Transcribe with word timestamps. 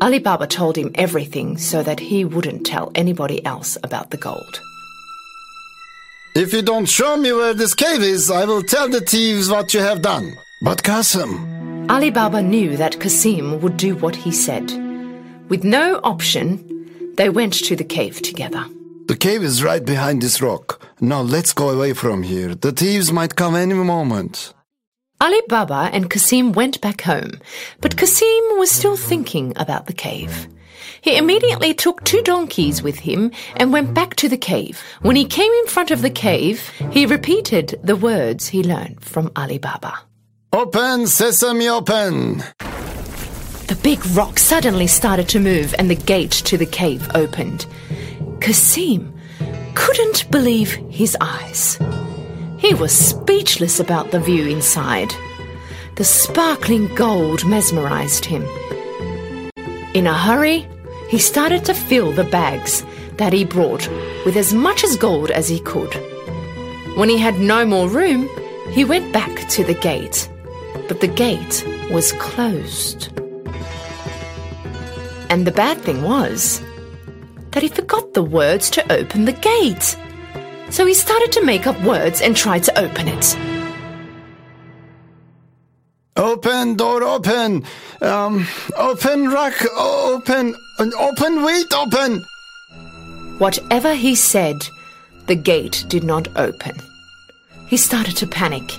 Ali 0.00 0.18
Baba 0.18 0.46
told 0.46 0.76
him 0.76 0.90
everything 0.94 1.56
so 1.56 1.82
that 1.82 2.00
he 2.00 2.24
wouldn't 2.24 2.66
tell 2.66 2.90
anybody 2.94 3.44
else 3.44 3.78
about 3.82 4.10
the 4.10 4.16
gold. 4.16 4.60
If 6.34 6.52
you 6.52 6.62
don't 6.62 6.86
show 6.86 7.16
me 7.16 7.32
where 7.32 7.54
this 7.54 7.74
cave 7.74 8.02
is, 8.02 8.30
I 8.30 8.44
will 8.44 8.62
tell 8.62 8.88
the 8.88 9.00
thieves 9.00 9.48
what 9.48 9.72
you 9.74 9.80
have 9.80 10.02
done. 10.02 10.32
But 10.64 10.82
Qasim, 10.82 11.88
Ali 11.90 12.10
Baba 12.10 12.42
knew 12.42 12.76
that 12.76 12.98
Qasim 12.98 13.60
would 13.60 13.76
do 13.76 13.94
what 13.96 14.16
he 14.16 14.32
said. 14.32 14.70
With 15.48 15.62
no 15.64 16.00
option, 16.02 17.14
they 17.16 17.28
went 17.28 17.52
to 17.64 17.76
the 17.76 17.84
cave 17.84 18.22
together. 18.22 18.64
the 19.08 19.16
cave 19.16 19.42
is 19.42 19.62
right 19.62 19.84
behind 19.84 20.22
this 20.22 20.40
rock. 20.40 20.80
Now 21.00 21.20
let's 21.20 21.52
go 21.52 21.68
away 21.68 21.92
from 21.92 22.22
here. 22.22 22.54
The 22.54 22.72
thieves 22.72 23.12
might 23.12 23.36
come 23.36 23.54
any 23.54 23.74
moment. 23.74 24.54
Ali 25.22 25.40
Baba 25.46 25.88
and 25.92 26.10
Qasim 26.10 26.52
went 26.52 26.80
back 26.80 27.02
home, 27.02 27.38
but 27.80 27.94
Qasim 27.94 28.58
was 28.58 28.72
still 28.72 28.96
thinking 28.96 29.52
about 29.54 29.86
the 29.86 29.92
cave. 29.92 30.48
He 31.00 31.16
immediately 31.16 31.74
took 31.74 32.02
two 32.02 32.22
donkeys 32.22 32.82
with 32.82 32.98
him 32.98 33.30
and 33.54 33.72
went 33.72 33.94
back 33.94 34.16
to 34.16 34.28
the 34.28 34.36
cave. 34.36 34.82
When 35.02 35.14
he 35.14 35.24
came 35.24 35.52
in 35.52 35.66
front 35.68 35.92
of 35.92 36.02
the 36.02 36.10
cave, 36.10 36.68
he 36.90 37.06
repeated 37.06 37.78
the 37.84 37.94
words 37.94 38.48
he 38.48 38.64
learned 38.64 39.04
from 39.04 39.30
Ali 39.36 39.58
Baba. 39.58 39.96
Open, 40.52 41.06
sesame, 41.06 41.68
open. 41.68 42.38
The 43.68 43.78
big 43.80 44.04
rock 44.06 44.40
suddenly 44.40 44.88
started 44.88 45.28
to 45.28 45.38
move 45.38 45.72
and 45.78 45.88
the 45.88 45.94
gate 45.94 46.32
to 46.50 46.58
the 46.58 46.66
cave 46.66 47.08
opened. 47.14 47.66
Qasim 48.40 49.12
couldn't 49.76 50.28
believe 50.32 50.72
his 50.90 51.16
eyes. 51.20 51.78
He 52.62 52.74
was 52.74 52.92
speechless 52.92 53.80
about 53.80 54.12
the 54.12 54.20
view 54.20 54.46
inside. 54.46 55.12
The 55.96 56.04
sparkling 56.04 56.94
gold 56.94 57.44
mesmerized 57.44 58.24
him. 58.24 58.44
In 59.94 60.06
a 60.06 60.14
hurry, 60.14 60.68
he 61.08 61.18
started 61.18 61.64
to 61.64 61.74
fill 61.74 62.12
the 62.12 62.22
bags 62.22 62.84
that 63.16 63.32
he 63.32 63.44
brought 63.44 63.88
with 64.24 64.36
as 64.36 64.54
much 64.54 64.84
as 64.84 64.96
gold 64.96 65.32
as 65.32 65.48
he 65.48 65.58
could. 65.58 65.92
When 66.96 67.08
he 67.08 67.18
had 67.18 67.40
no 67.40 67.66
more 67.66 67.88
room, 67.88 68.28
he 68.70 68.84
went 68.84 69.12
back 69.12 69.48
to 69.48 69.64
the 69.64 69.74
gate, 69.74 70.30
but 70.86 71.00
the 71.00 71.08
gate 71.08 71.66
was 71.90 72.12
closed. 72.12 73.08
And 75.28 75.48
the 75.48 75.58
bad 75.64 75.78
thing 75.78 76.02
was 76.02 76.62
that 77.50 77.64
he 77.64 77.68
forgot 77.68 78.14
the 78.14 78.22
words 78.22 78.70
to 78.70 78.92
open 78.92 79.24
the 79.24 79.32
gate. 79.32 79.96
So 80.72 80.86
he 80.86 80.94
started 80.94 81.30
to 81.32 81.44
make 81.44 81.66
up 81.66 81.78
words 81.82 82.22
and 82.22 82.34
tried 82.34 82.64
to 82.64 82.78
open 82.78 83.06
it. 83.06 83.36
Open, 86.16 86.76
door 86.76 87.04
open. 87.04 87.64
Um, 88.00 88.48
open, 88.78 89.28
rock, 89.28 89.52
open, 89.76 90.54
open, 90.80 91.42
wait, 91.42 91.70
open. 91.74 92.24
Whatever 93.36 93.94
he 93.94 94.14
said, 94.14 94.56
the 95.26 95.34
gate 95.34 95.84
did 95.88 96.04
not 96.04 96.26
open. 96.38 96.74
He 97.68 97.76
started 97.76 98.16
to 98.16 98.26
panic. 98.26 98.70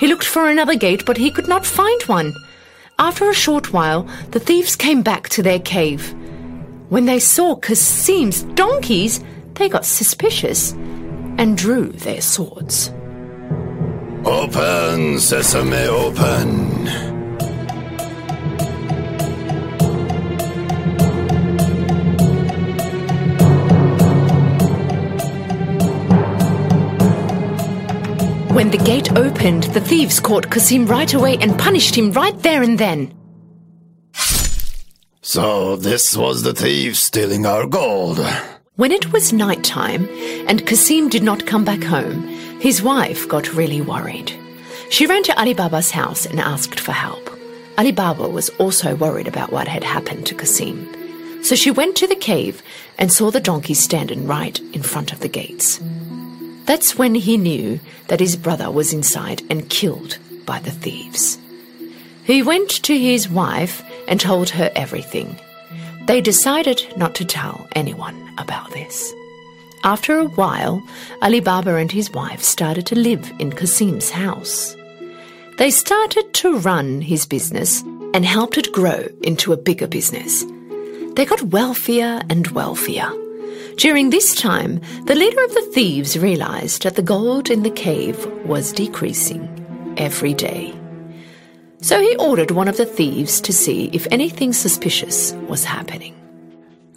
He 0.00 0.08
looked 0.08 0.26
for 0.26 0.50
another 0.50 0.74
gate, 0.74 1.06
but 1.06 1.16
he 1.16 1.30
could 1.30 1.46
not 1.46 1.64
find 1.64 2.02
one. 2.02 2.34
After 2.98 3.30
a 3.30 3.34
short 3.34 3.72
while, 3.72 4.02
the 4.32 4.40
thieves 4.40 4.74
came 4.74 5.02
back 5.02 5.28
to 5.28 5.44
their 5.44 5.60
cave. 5.60 6.12
When 6.88 7.06
they 7.06 7.20
saw 7.20 7.54
Qasim's 7.54 8.42
donkeys, 8.56 9.20
they 9.54 9.68
got 9.68 9.86
suspicious 9.86 10.74
and 11.38 11.56
drew 11.56 11.88
their 11.92 12.20
swords. 12.20 12.92
Open, 14.24 15.20
sesame, 15.20 15.86
open. 15.86 16.86
When 28.56 28.70
the 28.70 28.78
gate 28.78 29.12
opened, 29.12 29.64
the 29.64 29.82
thieves 29.82 30.18
caught 30.18 30.48
Qasim 30.48 30.88
right 30.88 31.12
away 31.12 31.36
and 31.42 31.58
punished 31.58 31.94
him 31.94 32.10
right 32.12 32.36
there 32.42 32.62
and 32.62 32.78
then. 32.78 33.12
So 35.20 35.76
this 35.76 36.16
was 36.16 36.42
the 36.42 36.54
thief 36.54 36.96
stealing 36.96 37.44
our 37.44 37.66
gold. 37.66 38.18
When 38.76 38.92
it 38.92 39.10
was 39.10 39.32
night 39.32 39.64
time 39.64 40.06
and 40.46 40.66
Qasim 40.66 41.08
did 41.08 41.22
not 41.22 41.46
come 41.46 41.64
back 41.64 41.82
home, 41.82 42.28
his 42.60 42.82
wife 42.82 43.26
got 43.26 43.54
really 43.54 43.80
worried. 43.80 44.30
She 44.90 45.06
ran 45.06 45.22
to 45.22 45.38
Ali 45.38 45.54
Baba's 45.54 45.90
house 45.90 46.26
and 46.26 46.38
asked 46.38 46.78
for 46.78 46.92
help. 46.92 47.30
Ali 47.78 47.90
Baba 47.90 48.28
was 48.28 48.50
also 48.58 48.94
worried 48.94 49.28
about 49.28 49.50
what 49.50 49.66
had 49.66 49.82
happened 49.82 50.26
to 50.26 50.34
Qasim. 50.34 51.42
So 51.42 51.54
she 51.54 51.70
went 51.70 51.96
to 51.96 52.06
the 52.06 52.14
cave 52.14 52.62
and 52.98 53.10
saw 53.10 53.30
the 53.30 53.40
donkey 53.40 53.72
standing 53.72 54.26
right 54.26 54.60
in 54.74 54.82
front 54.82 55.10
of 55.10 55.20
the 55.20 55.28
gates. 55.28 55.80
That's 56.66 56.98
when 56.98 57.14
he 57.14 57.38
knew 57.38 57.80
that 58.08 58.20
his 58.20 58.36
brother 58.36 58.70
was 58.70 58.92
inside 58.92 59.40
and 59.48 59.70
killed 59.70 60.18
by 60.44 60.58
the 60.58 60.70
thieves. 60.70 61.38
He 62.24 62.42
went 62.42 62.68
to 62.82 62.98
his 62.98 63.26
wife 63.26 63.82
and 64.06 64.20
told 64.20 64.50
her 64.50 64.70
everything. 64.76 65.40
They 66.06 66.20
decided 66.20 66.86
not 66.96 67.16
to 67.16 67.24
tell 67.24 67.66
anyone 67.74 68.16
about 68.38 68.70
this. 68.70 69.12
After 69.82 70.18
a 70.18 70.28
while, 70.28 70.80
Ali 71.20 71.40
Baba 71.40 71.74
and 71.74 71.90
his 71.90 72.10
wife 72.12 72.42
started 72.42 72.86
to 72.86 72.94
live 72.94 73.32
in 73.40 73.50
Qasim's 73.50 74.10
house. 74.10 74.76
They 75.58 75.70
started 75.70 76.32
to 76.34 76.58
run 76.58 77.00
his 77.00 77.26
business 77.26 77.82
and 78.14 78.24
helped 78.24 78.56
it 78.56 78.72
grow 78.72 79.08
into 79.22 79.52
a 79.52 79.56
bigger 79.56 79.88
business. 79.88 80.44
They 81.16 81.24
got 81.24 81.42
wealthier 81.42 82.20
and 82.30 82.46
wealthier. 82.48 83.10
During 83.76 84.10
this 84.10 84.34
time, 84.34 84.80
the 85.06 85.14
leader 85.16 85.42
of 85.44 85.54
the 85.54 85.70
thieves 85.74 86.16
realized 86.16 86.84
that 86.84 86.94
the 86.94 87.02
gold 87.02 87.50
in 87.50 87.62
the 87.62 87.70
cave 87.70 88.24
was 88.46 88.72
decreasing 88.72 89.48
every 89.96 90.34
day. 90.34 90.72
So 91.80 92.00
he 92.00 92.16
ordered 92.16 92.50
one 92.50 92.68
of 92.68 92.76
the 92.76 92.86
thieves 92.86 93.40
to 93.42 93.52
see 93.52 93.90
if 93.92 94.06
anything 94.10 94.52
suspicious 94.52 95.32
was 95.48 95.64
happening. 95.64 96.14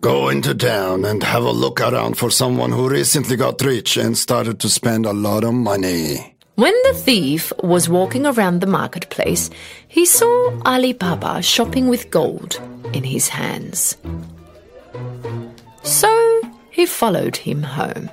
Go 0.01 0.29
into 0.29 0.56
town 0.56 1.03
and 1.03 1.22
have 1.23 1.44
a 1.44 1.51
look 1.51 1.81
around 1.81 2.17
for 2.17 2.31
someone 2.31 2.72
who 2.72 2.90
recently 2.90 3.35
got 3.35 3.62
rich 3.62 3.97
and 3.97 4.17
started 4.17 4.59
to 4.62 4.69
spend 4.69 5.06
a 5.06 5.12
lot 5.13 5.44
of 5.44 5.53
money. 5.53 6.35
When 6.56 6.73
the 6.84 6.94
thief 6.94 7.51
was 7.63 7.90
walking 7.90 8.25
around 8.25 8.59
the 8.59 8.67
marketplace, 8.67 9.50
he 9.88 10.06
saw 10.06 10.59
Ali 10.66 10.94
Baba 10.94 11.41
shopping 11.41 11.88
with 11.88 12.11
gold 12.11 12.59
in 12.94 13.03
his 13.03 13.28
hands. 13.28 13.97
So 15.84 16.41
he 16.69 16.85
followed 16.85 17.35
him 17.38 17.63
home. 17.63 18.09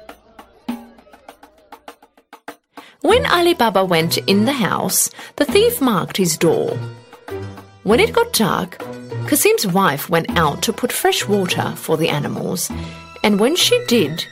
When 3.06 3.24
Ali 3.26 3.54
Baba 3.54 3.84
went 3.84 4.18
in 4.18 4.46
the 4.46 4.52
house, 4.52 5.10
the 5.36 5.44
thief 5.44 5.80
marked 5.80 6.16
his 6.16 6.36
door. 6.36 6.76
When 7.84 8.00
it 8.00 8.12
got 8.12 8.32
dark, 8.32 8.78
Kasim's 9.28 9.64
wife 9.64 10.10
went 10.10 10.36
out 10.36 10.60
to 10.64 10.72
put 10.72 10.90
fresh 10.90 11.24
water 11.28 11.72
for 11.76 11.96
the 11.96 12.08
animals, 12.08 12.68
and 13.22 13.38
when 13.38 13.54
she 13.54 13.80
did, 13.86 14.26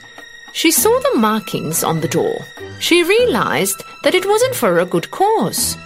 she 0.53 0.71
saw 0.71 0.89
the 0.99 1.17
markings 1.17 1.85
on 1.85 2.01
the 2.01 2.09
door. 2.09 2.35
She 2.81 3.01
realized 3.01 3.81
that 4.03 4.13
it 4.13 4.25
wasn't 4.25 4.55
for 4.55 4.77
a 4.77 4.85
good 4.85 5.09
cause. 5.09 5.77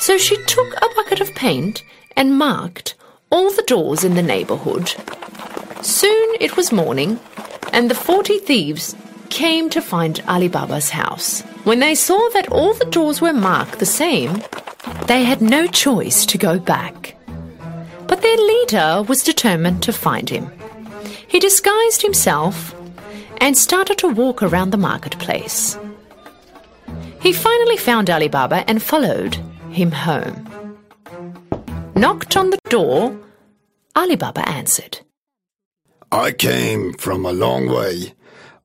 So 0.00 0.18
she 0.18 0.36
took 0.44 0.70
a 0.76 0.94
bucket 0.96 1.22
of 1.22 1.34
paint 1.34 1.82
and 2.14 2.36
marked 2.36 2.94
all 3.30 3.52
the 3.52 3.62
doors 3.62 4.04
in 4.04 4.16
the 4.16 4.28
neighborhood. 4.34 4.92
Soon 5.80 6.36
it 6.42 6.58
was 6.58 6.72
morning, 6.72 7.18
and 7.72 7.90
the 7.90 7.94
forty 7.94 8.38
thieves 8.38 8.94
came 9.30 9.70
to 9.70 9.80
find 9.80 10.22
Ali 10.28 10.48
Baba's 10.48 10.90
house. 10.90 11.42
When 11.64 11.80
they 11.80 11.94
saw 11.94 12.28
that 12.34 12.52
all 12.52 12.74
the 12.74 12.84
doors 12.84 13.20
were 13.22 13.32
marked 13.32 13.78
the 13.78 13.86
same, 13.86 14.42
they 15.06 15.24
had 15.24 15.40
no 15.40 15.66
choice 15.66 16.26
to 16.26 16.38
go 16.38 16.58
back. 16.58 17.16
But 18.06 18.20
their 18.20 18.36
leader 18.36 19.02
was 19.08 19.22
determined 19.22 19.82
to 19.84 19.92
find 19.92 20.28
him. 20.28 20.52
He 21.26 21.38
disguised 21.40 22.02
himself 22.02 22.74
and 23.38 23.56
started 23.56 23.96
to 23.98 24.08
walk 24.08 24.42
around 24.42 24.70
the 24.70 24.76
marketplace. 24.76 25.78
He 27.20 27.32
finally 27.32 27.78
found 27.78 28.10
Ali 28.10 28.28
Baba 28.28 28.62
and 28.68 28.82
followed 28.82 29.34
him 29.70 29.90
home. 29.90 30.76
Knocked 31.96 32.36
on 32.36 32.50
the 32.50 32.58
door, 32.68 33.18
Ali 33.96 34.16
Baba 34.16 34.46
answered. 34.46 35.00
I 36.12 36.32
came 36.32 36.92
from 36.92 37.24
a 37.24 37.32
long 37.32 37.68
way. 37.68 38.12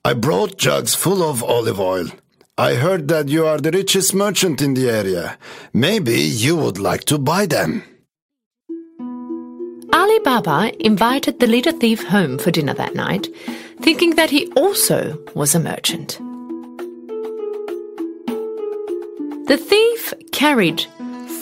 I 0.03 0.13
brought 0.13 0.57
jugs 0.57 0.95
full 0.95 1.23
of 1.23 1.41
olive 1.43 1.79
oil. 1.79 2.07
I 2.59 2.75
heard 2.75 3.07
that 3.07 3.29
you 3.29 3.45
are 3.45 3.57
the 3.57 3.71
richest 3.71 4.13
merchant 4.13 4.61
in 4.61 4.73
the 4.73 4.89
area. 4.89 5.37
Maybe 5.71 6.19
you 6.19 6.57
would 6.57 6.77
like 6.77 7.05
to 7.05 7.17
buy 7.17 7.45
them. 7.45 7.83
Ali 9.93 10.19
Baba 10.19 10.71
invited 10.85 11.39
the 11.39 11.47
leader 11.47 11.71
thief 11.71 12.03
home 12.03 12.37
for 12.37 12.51
dinner 12.51 12.73
that 12.73 12.95
night, 12.95 13.29
thinking 13.81 14.15
that 14.15 14.29
he 14.29 14.51
also 14.57 15.17
was 15.35 15.55
a 15.55 15.59
merchant. 15.59 16.19
The 19.47 19.57
thief 19.57 20.13
carried 20.33 20.81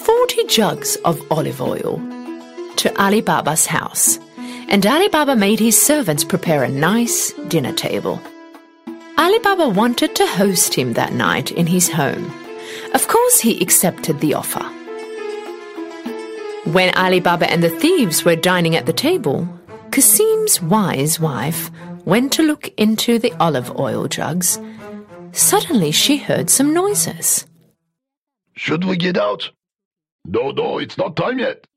40 0.05 0.45
jugs 0.45 0.97
of 0.97 1.19
olive 1.31 1.61
oil. 1.61 1.99
to 2.77 3.01
Ali 3.01 3.21
Baba's 3.21 3.65
house, 3.65 4.19
and 4.69 4.85
Ali 4.85 5.07
Baba 5.09 5.35
made 5.35 5.59
his 5.59 5.81
servants 5.81 6.23
prepare 6.23 6.63
a 6.63 6.69
nice 6.69 7.33
dinner 7.47 7.73
table. 7.73 8.21
Ali 9.27 9.39
Baba 9.39 9.67
wanted 9.67 10.15
to 10.15 10.25
host 10.25 10.73
him 10.73 10.93
that 10.93 11.11
night 11.11 11.51
in 11.51 11.67
his 11.67 11.89
home. 11.89 12.31
Of 12.93 13.09
course, 13.09 13.41
he 13.41 13.61
accepted 13.61 14.21
the 14.21 14.33
offer. 14.33 14.63
When 16.71 16.95
Ali 16.95 17.19
Baba 17.19 17.51
and 17.51 17.61
the 17.61 17.69
thieves 17.69 18.23
were 18.23 18.37
dining 18.37 18.77
at 18.77 18.85
the 18.85 18.93
table, 18.93 19.45
Kasim's 19.89 20.61
wise 20.61 21.19
wife 21.19 21.69
went 22.05 22.31
to 22.33 22.41
look 22.41 22.69
into 22.77 23.19
the 23.19 23.33
olive 23.37 23.77
oil 23.77 24.07
jugs. 24.07 24.61
Suddenly, 25.33 25.91
she 25.91 26.15
heard 26.15 26.49
some 26.49 26.73
noises. 26.73 27.45
Should 28.55 28.85
we 28.85 28.95
get 28.95 29.17
out? 29.17 29.51
No, 30.23 30.51
no, 30.51 30.77
it's 30.77 30.97
not 30.97 31.17
time 31.17 31.39
yet. 31.39 31.67